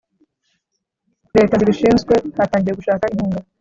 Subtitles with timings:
[1.37, 3.39] Leta zibishinzwe zatangiye gushaka inkunga